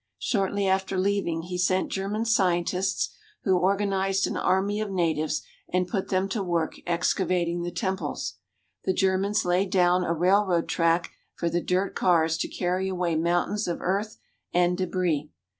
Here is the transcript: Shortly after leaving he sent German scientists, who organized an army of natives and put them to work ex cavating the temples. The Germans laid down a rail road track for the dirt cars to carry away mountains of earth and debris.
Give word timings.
Shortly 0.17 0.65
after 0.65 0.97
leaving 0.97 1.43
he 1.43 1.59
sent 1.59 1.91
German 1.91 2.25
scientists, 2.25 3.15
who 3.43 3.55
organized 3.55 4.25
an 4.25 4.35
army 4.35 4.79
of 4.81 4.89
natives 4.89 5.43
and 5.71 5.87
put 5.87 6.07
them 6.09 6.27
to 6.29 6.41
work 6.41 6.73
ex 6.87 7.13
cavating 7.13 7.63
the 7.63 7.69
temples. 7.69 8.39
The 8.85 8.93
Germans 8.93 9.45
laid 9.45 9.69
down 9.69 10.03
a 10.03 10.15
rail 10.15 10.43
road 10.43 10.67
track 10.67 11.11
for 11.35 11.51
the 11.51 11.61
dirt 11.61 11.93
cars 11.95 12.39
to 12.39 12.47
carry 12.47 12.89
away 12.89 13.15
mountains 13.15 13.67
of 13.67 13.77
earth 13.79 14.17
and 14.51 14.75
debris. 14.75 15.29